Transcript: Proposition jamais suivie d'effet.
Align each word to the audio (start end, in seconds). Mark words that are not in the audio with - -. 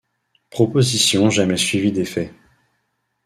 Proposition 0.49 1.29
jamais 1.29 1.57
suivie 1.57 1.91
d'effet. 1.91 2.33